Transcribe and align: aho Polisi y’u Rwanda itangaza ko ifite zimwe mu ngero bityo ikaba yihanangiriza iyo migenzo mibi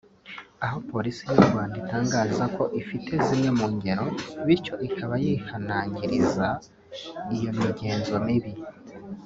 aho 0.65 0.77
Polisi 0.91 1.21
y’u 1.31 1.43
Rwanda 1.47 1.75
itangaza 1.83 2.43
ko 2.55 2.63
ifite 2.81 3.11
zimwe 3.25 3.49
mu 3.59 3.67
ngero 3.75 4.05
bityo 4.45 4.75
ikaba 4.87 5.15
yihanangiriza 5.25 6.47
iyo 7.35 7.51
migenzo 7.59 8.15
mibi 8.27 8.53